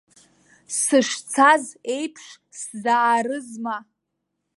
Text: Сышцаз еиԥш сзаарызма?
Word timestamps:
Сышцаз 0.79 1.65
еиԥш 1.95 2.25
сзаарызма? 2.59 3.77